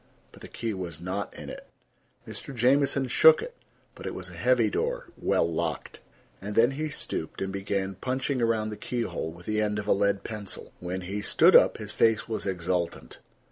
[0.31, 1.67] But the key was not in it.
[2.27, 2.55] Mr.
[2.55, 3.53] Jamieson shook it,
[3.93, 5.99] but it was a heavy door, well locked.
[6.41, 9.93] And then he stooped and began punching around the keyhole with the end of a
[9.93, 10.71] lead pencil.
[10.79, 13.19] When he stood up his face was exultant.